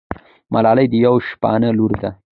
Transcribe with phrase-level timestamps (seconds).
[0.53, 2.09] ملالۍ د یوه شپانه لور ده.